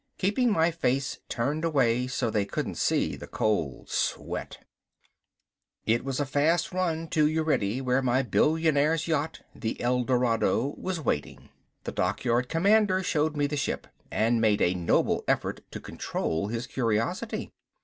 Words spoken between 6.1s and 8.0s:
a fast run to Udrydde